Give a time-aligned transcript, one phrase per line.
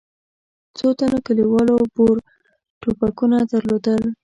[0.77, 2.17] څو تنو کلیوالو بور
[2.81, 4.01] ټوپکونه درلودل.